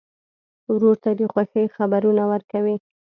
ورور 0.73 0.95
ته 1.03 1.09
د 1.19 1.21
خوښۍ 1.31 1.65
خبرونه 1.75 2.23
ورکوې. 2.31 2.75